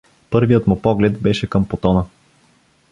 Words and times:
Първият 0.29 0.67
му 0.67 0.81
поглед 0.81 1.21
беше 1.21 1.47
към 1.47 1.67
потона. 1.67 2.05